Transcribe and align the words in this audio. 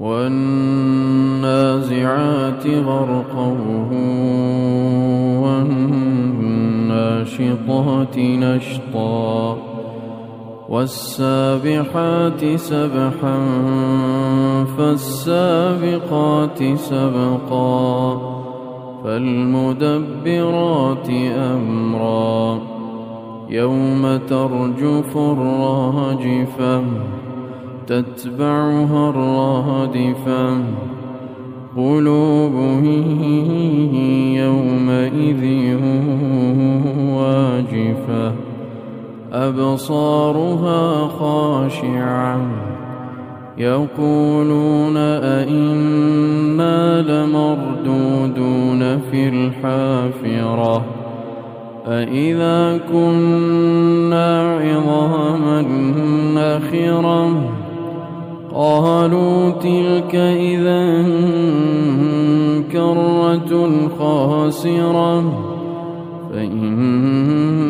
والنازعات 0.00 1.46
غرقا 2.66 3.56
والناشطات 6.90 8.18
نشطا 8.18 9.58
والسابحات 10.68 12.44
سبحا 12.56 13.46
فالسابقات 14.78 16.62
سبقا 16.74 18.20
فالمدبرات 19.04 20.30
أمرا 21.36 22.58
يوم 23.50 24.16
ترجف 24.28 25.16
الراجفة 25.16 26.82
تتبعها 27.90 29.10
الرادفة. 29.10 30.62
قلوب 31.76 32.84
يومئذ 34.34 35.74
واجفة. 37.10 38.32
أبصارها 39.32 41.08
خاشعة. 41.08 42.40
يقولون 43.58 44.96
أئنا 44.96 47.02
لمردودون 47.02 49.00
في 49.10 49.28
الحافرة. 49.28 50.84
أئذا 51.86 52.80
كنا 52.92 54.58
عظاما 54.58 55.62
نخرا 56.34 57.30
قالوا 58.54 59.50
تلك 59.50 60.14
إذا 60.14 61.02
كرة 62.72 63.88
خاسرة 63.98 65.50
فإنما 66.30 67.68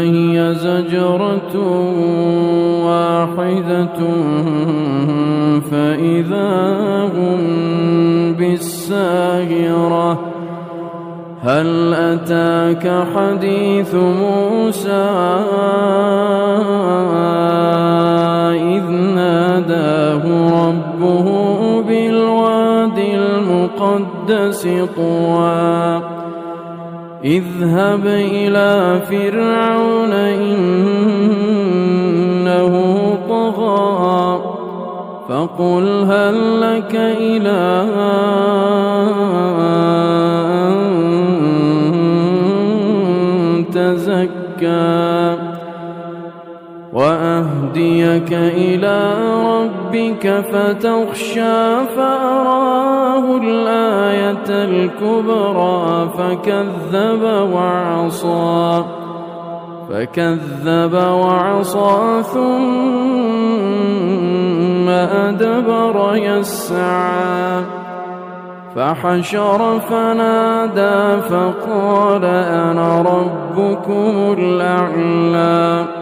هي 0.00 0.54
زجرة 0.54 1.54
واحدة 2.86 3.98
فإذا 5.70 6.50
هم 7.14 7.40
بالساهرة. 8.38 10.18
هل 11.42 11.94
أتاك 11.94 13.04
حديث 13.14 13.94
موسى؟ 13.94 15.08
المقدس 22.98 24.68
طوى. 24.96 26.02
اذهب 27.24 28.06
إلى 28.06 29.00
فرعون 29.10 30.12
إنه 30.12 30.74
طغى. 33.28 34.40
فقل 35.28 36.06
هل 36.10 36.60
لك 36.60 36.94
إلى 36.94 37.84
أن 39.58 40.74
تزكى؟ 43.72 45.11
وأهديك 47.72 48.32
إلى 48.32 49.14
ربك 49.44 50.44
فتخشى 50.52 51.86
فأراه 51.96 53.36
الآية 53.36 54.48
الكبرى 54.48 56.08
فكذب 56.18 57.22
وعصى 57.54 58.84
فكذب 59.90 60.94
وعصى 60.94 62.22
ثم 62.22 62.42
أدبر 64.88 66.16
يسعى 66.16 67.62
فحشر 68.76 69.80
فنادى 69.80 71.22
فقال 71.22 72.24
أنا 72.24 73.02
ربكم 73.02 74.34
الأعلى. 74.38 76.01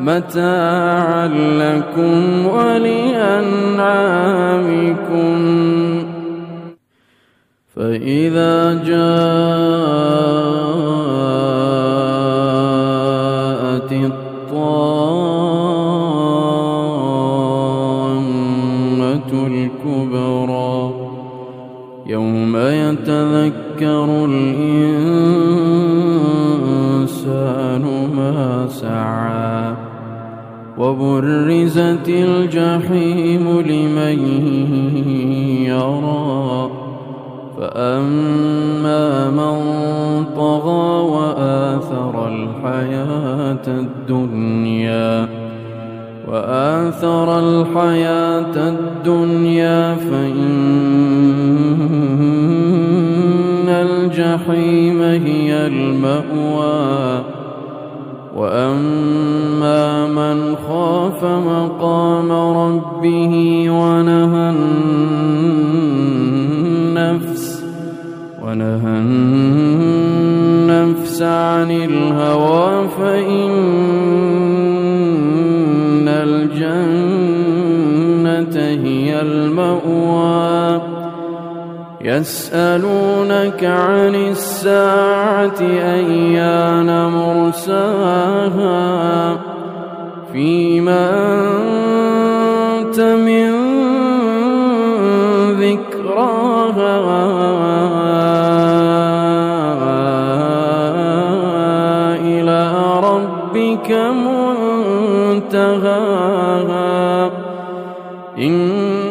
متاعا 0.00 1.28
لكم 1.28 2.46
ولأنعامكم. 2.46 3.76
فإذا 7.76 8.74
جاءت 8.74 9.12
الطامة 13.92 14.66
الكبرى 19.46 20.78
يوم 22.06 22.56
يتذكر 22.56 24.08
الإنسان 24.24 24.64
ما 28.16 28.66
سعى. 28.68 29.85
وبرزت 30.78 32.08
الجحيم 32.08 33.60
لمن 33.60 34.18
يرى. 35.66 36.70
فأما 37.56 39.30
من 39.30 39.56
طغى 40.36 40.88
وآثر 41.10 42.28
الحياة 42.28 43.66
الدنيا 43.68 45.28
وآثر 46.28 47.38
الحياة 47.38 48.56
الدنيا 48.56 49.94
فإن 49.94 50.36
الجحيم 53.68 55.02
هي 55.02 55.66
المأوى. 55.66 57.22
وأما 58.36 60.06
من 60.06 60.56
خاف 60.56 61.24
مقام 61.24 62.32
ربه 62.32 63.64
ونهى 63.70 64.50
النفس 66.90 67.64
ونهى 68.42 68.98
النفس 70.68 71.22
عن 71.22 71.70
الهوى 71.70 72.88
فإن 72.88 73.56
الجنة 76.08 76.76
هي 78.84 79.20
المأوى. 79.20 80.80
يسألونك 82.06 83.64
عن 83.64 84.14
الساعة 84.14 85.60
أيان 85.60 87.08
مرساها 87.10 88.76
فيما 90.32 91.10
أنت 92.78 93.00
من 93.00 93.50
ذكراها 95.60 96.96
إلى 102.20 102.60
ربك 103.02 103.90
منتهاها 105.46 106.16
إن 108.38 109.05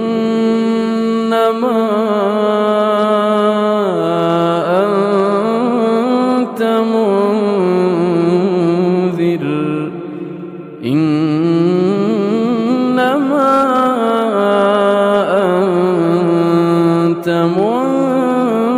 أنت 17.27 17.57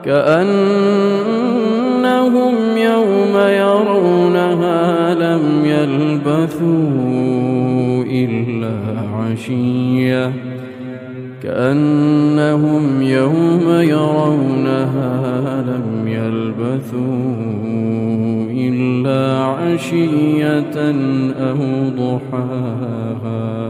كأنهم 0.06 1.38
يوم 2.78 3.38
يرونها 3.38 5.14
لم 5.14 5.66
يلبثوا 5.66 6.74
إلا 8.04 8.76
عشية 9.16 10.34
كأنهم 11.44 13.02
يوم 13.02 13.66
يرونها 13.68 15.62
لم 15.62 16.08
يلبثوا 16.08 17.48
عشية 19.08 20.76
أو 21.40 21.90
ضحاها. 21.90 23.67